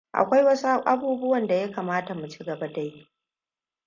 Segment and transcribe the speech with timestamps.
[0.19, 3.07] Akwai wasu abubuwan da ya kamata mu ci gaba da yi.